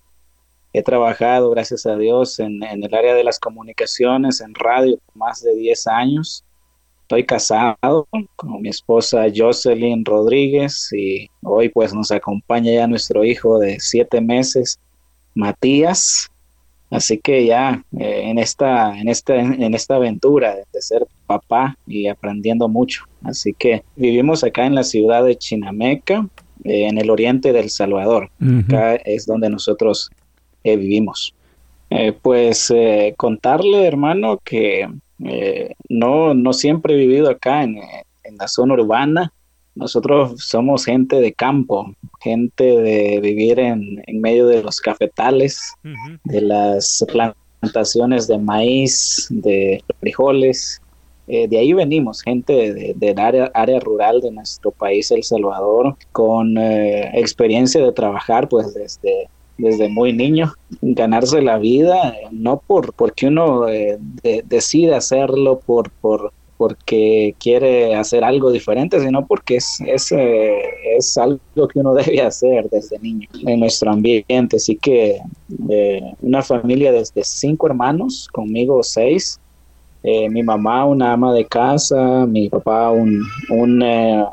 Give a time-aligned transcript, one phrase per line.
[0.72, 5.54] He trabajado, gracias a Dios, en, el área de las comunicaciones, en radio, más de
[5.56, 6.44] 10 años.
[7.02, 13.58] Estoy casado con mi esposa Jocelyn Rodríguez y hoy pues nos acompaña ya nuestro hijo
[13.58, 14.78] de 7 meses,
[15.34, 16.30] Matías.
[16.90, 22.08] Así que ya eh, en, esta, en, esta, en esta aventura de ser papá y
[22.08, 23.04] aprendiendo mucho.
[23.22, 26.26] Así que vivimos acá en la ciudad de Chinameca,
[26.64, 28.30] eh, en el oriente del Salvador.
[28.64, 30.10] Acá es donde nosotros
[30.64, 31.34] eh, vivimos.
[32.22, 32.72] pues
[33.16, 34.88] contarle, hermano, que
[35.88, 37.78] no, no siempre he vivido acá en,
[38.24, 39.32] en la zona urbana.
[39.74, 45.74] Nosotros somos gente de campo, gente de vivir en, en medio de los cafetales,
[46.24, 47.04] de las
[47.60, 50.80] plantaciones de maíz, de frijoles.
[51.28, 55.96] Eh, de ahí venimos, gente del de, área, área rural de nuestro país, El Salvador,
[56.10, 62.92] con eh, experiencia de trabajar pues desde, desde muy niño, ganarse la vida, no por
[62.94, 63.98] porque uno eh,
[64.44, 70.60] decide hacerlo por, por porque quiere hacer algo diferente, sino porque es, es, eh,
[70.94, 71.40] es algo
[71.72, 74.56] que uno debe hacer desde niño en nuestro ambiente.
[74.56, 75.22] Así que
[75.70, 79.40] eh, una familia desde cinco hermanos, conmigo seis,
[80.02, 83.82] eh, mi mamá una ama de casa, mi papá un, un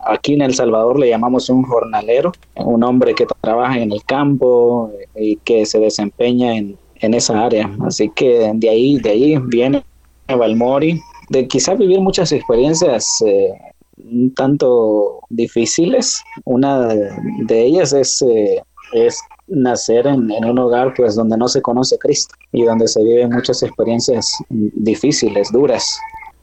[0.06, 4.92] aquí en El Salvador le llamamos un jornalero, un hombre que trabaja en el campo
[5.16, 7.72] y que se desempeña en, en esa área.
[7.86, 9.82] Así que de ahí, de ahí viene
[10.28, 11.00] Valmori,
[11.30, 13.52] de quizá vivir muchas experiencias eh,
[13.98, 16.22] un tanto difíciles.
[16.46, 18.62] Una de, ellas es, eh,
[18.94, 23.30] es nacer en, un hogar pues donde no se conoce Cristo y donde se viven
[23.30, 26.00] muchas experiencias difíciles, duras.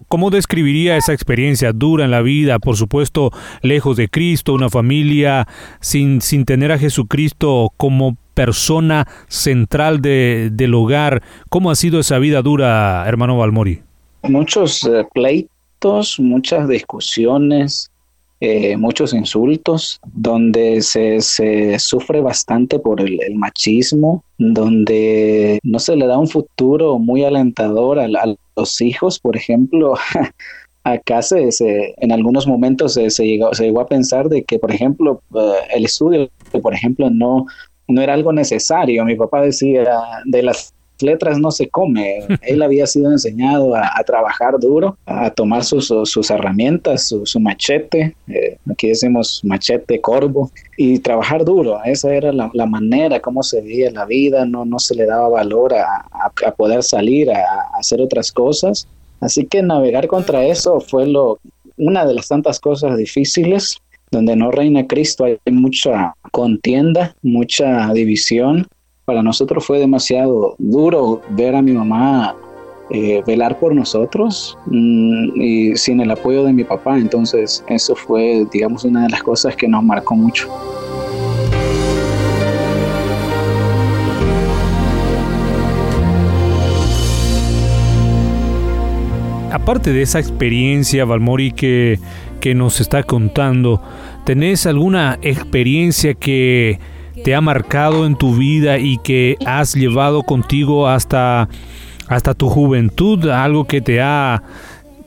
[0.09, 2.59] ¿Cómo describiría esa experiencia dura en la vida?
[2.59, 3.31] Por supuesto,
[3.63, 5.49] lejos de Cristo, una familia
[5.81, 11.23] sin, sin tener a Jesucristo como persona central de, del hogar.
[11.49, 13.83] ¿Cómo ha sido esa vida dura, hermano Valmori?
[14.29, 17.91] Muchos eh, pleitos, muchas discusiones,
[18.41, 26.07] eh, muchos insultos, donde se, se sufre bastante por el, machismo, donde no se le
[26.07, 28.09] da un futuro muy alentador a,
[28.57, 29.95] los hijos, por ejemplo.
[30.85, 31.49] acá se,
[31.97, 35.87] en algunos momentos se, llegó, se llegó a pensar de que, por ejemplo, eh, el
[35.87, 36.29] estudio,
[36.61, 37.47] por ejemplo, no,
[37.89, 39.05] no era algo necesario.
[39.05, 39.85] Mi papá decía,
[40.27, 42.21] de las letras no se come.
[42.43, 48.59] Él había sido enseñado a, trabajar duro, a tomar sus, sus herramientas, su, machete, eh,
[48.71, 51.81] aquí decimos machete corvo, y trabajar duro.
[51.85, 55.75] Esa era la, manera como se veía la vida, no, no se le daba valor
[55.75, 56.07] a,
[56.47, 57.45] a poder salir, a,
[57.79, 58.87] hacer otras cosas.
[59.21, 61.39] Así que navegar contra eso fue lo,
[61.77, 63.79] una de las tantas cosas difíciles
[64.11, 68.67] donde no reina Cristo hay mucha contienda, mucha división,
[69.05, 72.35] para nosotros fue demasiado duro ver a mi mamá
[72.91, 76.99] eh, velar por nosotros mm, y sin el apoyo de mi papá.
[76.99, 80.49] Entonces eso fue, digamos, una de las cosas que nos marcó mucho.
[89.51, 91.99] Aparte de esa experiencia, Valmori, que,
[92.41, 93.81] que nos está contando,
[94.25, 96.79] ¿tenés alguna experiencia que
[97.25, 101.49] te ha marcado en tu vida y que has llevado contigo hasta,
[102.07, 103.29] hasta tu juventud?
[103.29, 104.43] Algo que te ha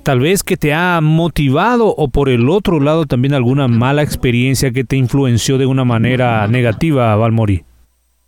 [0.04, 4.72] tal vez que te ha motivado o por el otro lado también alguna mala experiencia
[4.72, 7.64] que te influenció de una manera negativa, Valmori?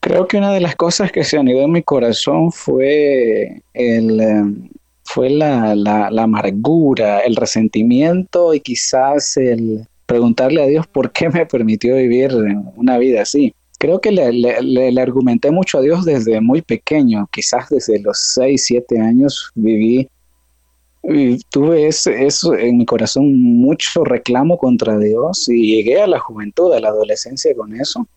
[0.01, 4.69] Creo que una de las cosas que se anidó en mi corazón fue el em,
[5.03, 5.71] fue la,
[6.21, 12.31] amargura, el resentimiento y quizás el preguntarle a Dios por qué me permitió vivir
[12.75, 13.53] una vida así.
[13.79, 18.63] Creo que le, le, argumenté mucho a Dios desde muy pequeño, quizás desde los 6,
[18.63, 20.07] 7 años viví
[21.49, 26.79] tuve eso en mi corazón mucho reclamo contra Dios y llegué a la juventud, a
[26.79, 28.07] la adolescencia con eso,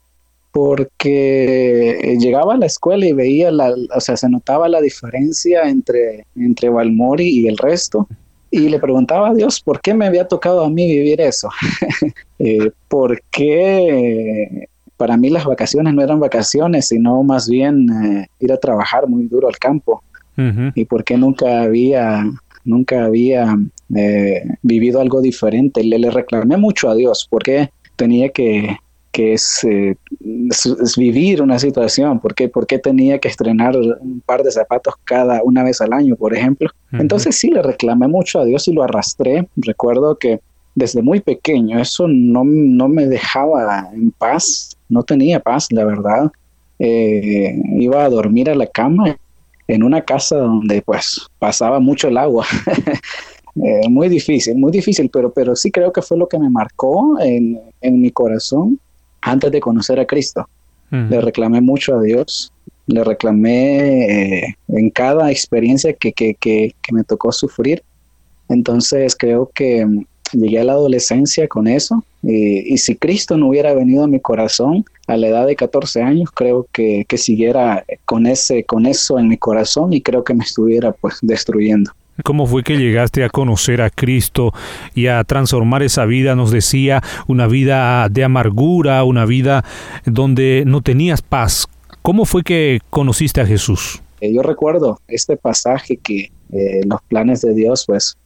[0.50, 6.26] porque llegaba a la escuela y veía, la, o sea, se notaba la diferencia entre,
[6.37, 8.06] entre Valmori y el resto.
[8.50, 11.49] Y le preguntaba a Dios por qué me había tocado a mí vivir eso.
[12.38, 14.69] eh, ¿Por qué
[15.02, 19.25] para mí las vacaciones no eran vacaciones, sino más bien eh, ir a trabajar muy
[19.25, 20.00] duro al campo?
[20.76, 22.25] ¿Y por qué nunca había
[22.64, 23.58] nunca había
[23.96, 25.82] eh, vivido algo diferente.
[25.82, 28.76] Le, le, reclamé mucho a Dios porque tenía que,
[29.10, 29.96] que es, eh,
[30.96, 35.64] vivir una situación, porque por qué tenía que estrenar un par de zapatos cada una
[35.64, 36.70] vez al año, por ejemplo.
[36.93, 39.49] Entonces sí le reclamé mucho a Dios y lo arrastré.
[39.56, 40.38] Recuerdo que
[40.75, 46.31] desde muy pequeño eso no, no me dejaba en paz, no tenía paz, la verdad.
[46.79, 49.17] Eh, iba a dormir a la cama
[49.69, 52.47] en una casa donde pues pasaba mucho el agua.
[53.55, 57.19] Eh, muy difícil, muy difícil, pero, pero sí creo que fue lo que me marcó
[57.21, 58.81] en, mi corazón
[59.21, 60.49] antes de conocer a Cristo.
[60.91, 62.50] Le reclamé mucho a Dios,
[62.87, 67.83] le reclamé eh, en cada experiencia que, que, que, me tocó sufrir.
[68.49, 69.87] Entonces creo que
[70.32, 74.20] llegué a la adolescencia con eso y, y, si Cristo no hubiera venido a mi
[74.20, 79.19] corazón, a la edad de 14 años creo que, que siguiera con, ese, con eso
[79.19, 81.93] en mi corazón y creo que me estuviera pues destruyendo.
[82.25, 84.52] ¿Cómo fue que llegaste a conocer a Cristo
[84.94, 86.37] y a transformar esa vida?
[86.37, 89.64] Nos decía una vida de amargura, una vida
[90.05, 91.67] donde no tenías paz.
[92.02, 94.02] ¿Cómo fue que conociste a Jesús?
[94.20, 98.17] Eh, yo recuerdo este pasaje que eh, los planes de Dios pues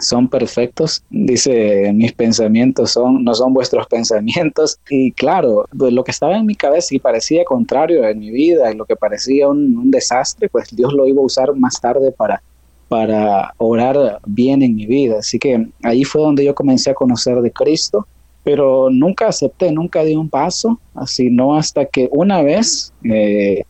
[0.00, 1.02] son perfectos.
[1.10, 4.78] Dice, mis pensamientos son, no son vuestros pensamientos.
[4.90, 8.72] Y claro, pues lo que estaba en mi cabeza y parecía contrario en mi vida,
[8.74, 12.42] lo que parecía un, desastre, pues Dios lo iba a usar más tarde para,
[12.88, 15.18] para orar bien en mi vida.
[15.20, 18.06] Así que ahí fue donde yo comencé a conocer de Cristo.
[18.44, 23.64] Pero nunca acepté, nunca di un paso, así no hasta que una vez eh,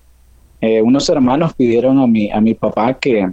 [0.60, 3.26] eh, unos hermanos pidieron a mi, a mi papá que,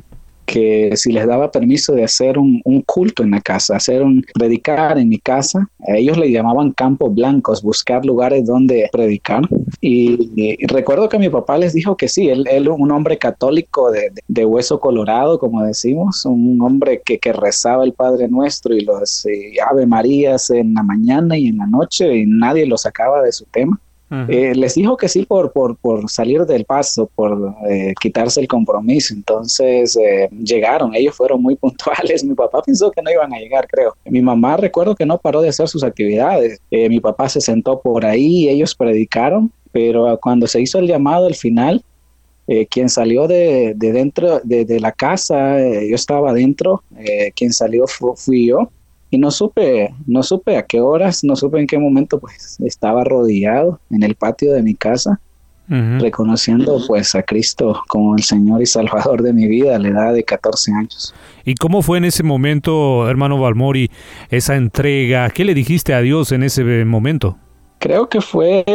[0.46, 4.98] que si les daba permiso de hacer un, culto en la casa, hacer un predicar
[4.98, 9.44] en mi casa, ellos le llamaban campos blancos, buscar lugares donde predicar.
[9.82, 14.46] Y, recuerdo que mi papá les dijo que sí, él, él un hombre católico de,
[14.46, 19.54] hueso colorado, como decimos, un hombre que, que rezaba el Padre Nuestro y los eh,
[19.70, 23.46] Ave Marías en la mañana y en la noche y nadie lo sacaba de su
[23.46, 23.80] tema.
[24.28, 28.48] Eh, les dijo que sí por, por, por salir del paso, por eh, quitarse el
[28.48, 29.14] compromiso.
[29.14, 32.24] Entonces eh, llegaron, ellos fueron muy puntuales.
[32.24, 33.96] Mi papá pensó que no iban a llegar, creo.
[34.06, 36.60] Mi mamá recuerdo que no paró de hacer sus actividades.
[36.72, 41.36] mi papá se sentó por ahí, ellos predicaron, pero cuando se hizo el llamado al
[41.36, 41.84] final,
[42.70, 46.84] quien salió de, de dentro de, de, la casa, yo estaba adentro,
[47.36, 48.70] quien salió fui yo
[49.14, 53.02] y no supe, no supe a qué horas, no supe en qué momento, pues estaba
[53.02, 55.20] arrodillado en el patio de mi casa,
[55.68, 60.14] reconociendo pues a Cristo como el Señor y Salvador de mi vida a la edad
[60.16, 61.14] de 14 años.
[61.46, 63.92] ¿Y cómo fue en ese momento, hermano Balmori,
[64.32, 65.30] esa entrega?
[65.30, 67.38] ¿Qué le dijiste a Dios en ese momento?
[67.78, 68.66] Creo que fue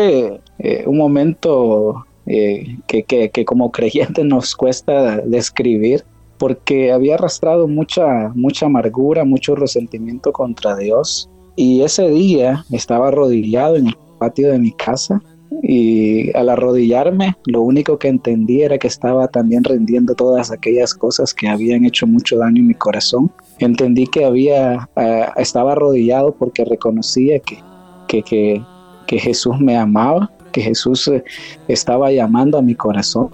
[0.61, 6.05] eh, un momento eh, que, que, que como creyente nos cuesta describir
[6.39, 11.29] porque había arrastrado mucha, mucha amargura, mucho resentimiento contra Dios.
[11.57, 15.21] Y ese día estaba arrodillado en el patio de mi casa
[15.63, 21.35] y al arrodillarme lo único que entendí era que estaba también rendiendo todas aquellas cosas
[21.35, 23.31] que habían hecho mucho daño en mi corazón.
[23.59, 27.59] Entendí que había, eh, estaba arrodillado porque reconocía que,
[28.07, 28.63] que, que,
[29.07, 31.25] que Jesús me amaba, que Jesús eh,
[31.67, 33.31] estaba llamando a mi corazón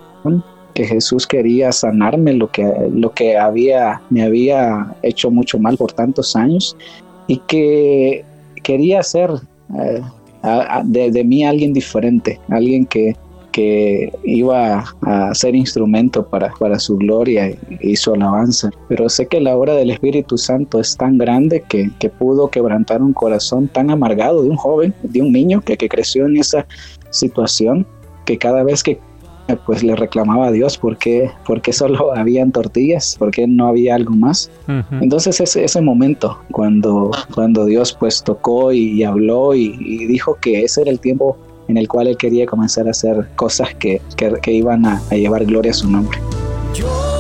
[0.75, 5.93] que Jesús quería sanarme lo que, lo que había, me había hecho mucho mal por
[5.93, 6.77] tantos años
[7.27, 8.25] y que
[8.63, 9.31] quería ser
[9.79, 10.03] eh,
[10.85, 13.17] de, mí alguien diferente, alguien que,
[13.53, 18.71] que iba a ser instrumento para, para su gloria y, su alabanza.
[18.89, 23.01] Pero sé que la obra del Espíritu Santo es tan grande que, que pudo quebrantar
[23.01, 26.67] un corazón tan amargado de un joven, de un niño que, que creció en esa
[27.11, 27.87] situación,
[28.27, 28.99] que cada vez que
[29.67, 31.31] pues le reclamaba a Dios por qué,
[31.71, 34.51] solo habían tortillas, por qué no había algo más.
[35.01, 40.83] Entonces ese, ese momento cuando, cuando Dios pues tocó y, habló y, dijo que ese
[40.83, 41.37] era el tiempo
[41.69, 44.01] en el cual él quería comenzar a hacer cosas que,
[44.47, 46.19] iban a, a, llevar gloria a su nombre.
[46.75, 47.14] Yo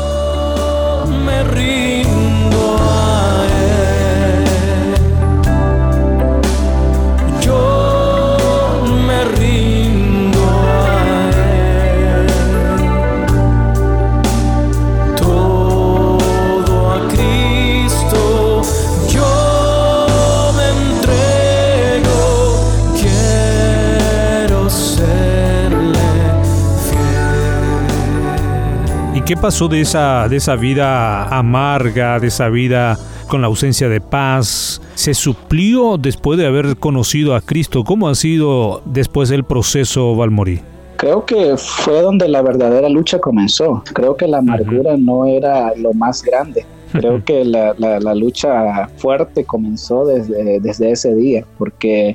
[29.24, 34.00] qué pasó de esa, de esa vida amarga, de esa vida con la ausencia de
[34.00, 34.82] paz?
[34.94, 37.84] ¿Se suplió después de haber conocido a Cristo?
[37.84, 40.60] ¿Cómo ha sido después del proceso Valmorí?
[40.96, 43.82] Creo que fue donde la verdadera lucha comenzó.
[43.92, 46.66] Creo que la amargura no era lo más grande.
[46.92, 52.14] Creo que la, la, lucha fuerte comenzó desde, desde ese día, porque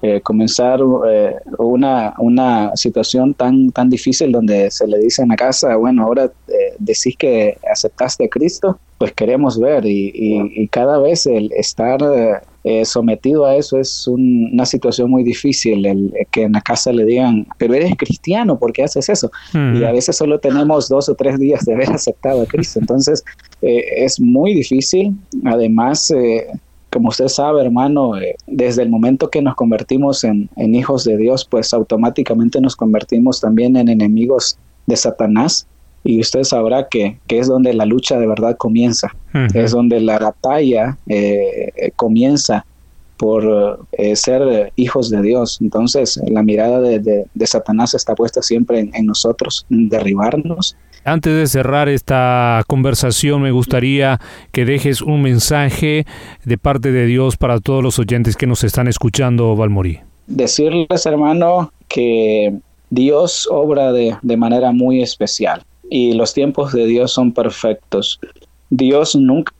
[0.00, 0.78] eh, comenzar
[1.08, 6.04] eh, una, una situación tan, tan difícil donde se le dice en la casa, bueno,
[6.04, 11.50] ahora eh, decís que aceptaste a Cristo, pues queremos ver y, y, cada vez el
[11.52, 11.98] estar
[12.84, 17.46] sometido a eso es una situación muy difícil, el, que en la casa le digan,
[17.58, 19.30] pero eres cristiano, ¿por qué haces eso?
[19.54, 23.24] Y a veces solo tenemos dos o tres días de haber aceptado a Cristo, entonces
[23.62, 25.14] es muy difícil,
[25.44, 26.12] además
[26.90, 31.44] como usted sabe, hermano, eh, desde el momento que nos convertimos en, hijos de Dios,
[31.44, 35.66] pues automáticamente nos convertimos también en enemigos de Satanás.
[36.04, 39.14] Y usted sabrá que, es donde la lucha de verdad comienza,
[39.52, 42.64] es donde la batalla eh, comienza
[43.18, 45.58] por eh, ser hijos de Dios.
[45.60, 51.46] Entonces, la mirada de, Satanás está puesta siempre en, en nosotros, en derribarnos, antes de
[51.46, 54.20] cerrar esta conversación, me gustaría
[54.52, 56.06] que dejes un mensaje
[56.44, 60.00] de parte de Dios para todos los oyentes que nos están escuchando, Valmorí.
[60.26, 62.58] Decirles, hermano, que
[62.90, 68.20] Dios obra de, de manera muy especial y los tiempos de Dios son perfectos.
[68.70, 69.52] Dios nunca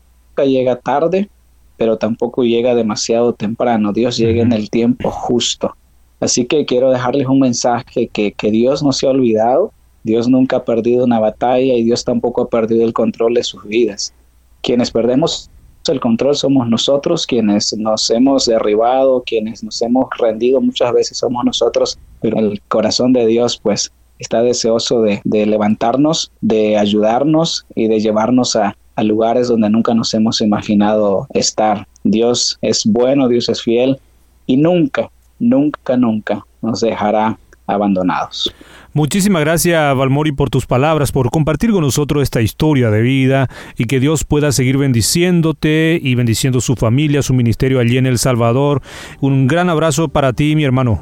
[0.45, 1.29] llega tarde,
[1.77, 3.93] pero tampoco llega demasiado temprano.
[3.93, 5.75] Dios llega en el tiempo justo.
[6.19, 9.71] Así que quiero dejarles un mensaje que, que Dios no se ha olvidado,
[10.03, 13.65] Dios nunca ha perdido una batalla y Dios tampoco ha perdido el control de sus
[13.65, 14.13] vidas.
[14.61, 15.49] Quienes perdemos
[15.91, 21.43] el control somos nosotros, quienes nos hemos derribado, quienes nos hemos rendido muchas veces somos
[21.45, 27.99] nosotros, pero el corazón de Dios pues está deseoso de, levantarnos, de ayudarnos y de
[27.99, 31.87] llevarnos a, lugares donde nunca nos hemos imaginado estar.
[32.03, 33.97] Dios es bueno, Dios es fiel
[34.45, 38.53] y nunca, nunca, nunca nos dejará abandonados.
[38.93, 43.85] Muchísimas gracias, Valmori, por tus palabras, por compartir con nosotros esta historia de vida y
[43.85, 48.81] que Dios pueda seguir bendiciéndote y bendiciendo su familia, su ministerio allí en El Salvador.
[49.21, 51.01] Un gran abrazo para ti, mi hermano.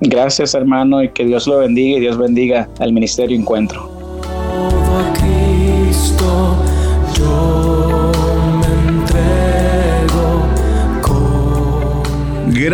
[0.00, 3.93] Gracias, hermano, y que Dios lo bendiga y Dios bendiga al Ministerio Encuentro.